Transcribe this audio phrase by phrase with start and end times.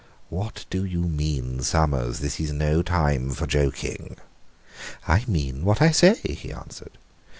[0.31, 2.21] "What do you mean, Summers?
[2.21, 4.17] This is no time for joking."
[5.07, 6.97] "I mean what I say," he answered.